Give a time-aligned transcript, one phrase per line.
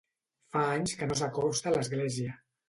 [0.55, 2.35] Fa anys que no s'acosta a l'església.